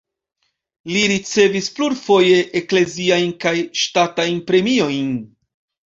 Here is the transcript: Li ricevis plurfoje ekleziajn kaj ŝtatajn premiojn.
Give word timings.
Li 0.93 1.03
ricevis 1.11 1.67
plurfoje 1.77 2.41
ekleziajn 2.63 3.39
kaj 3.47 3.57
ŝtatajn 3.85 4.45
premiojn. 4.53 5.19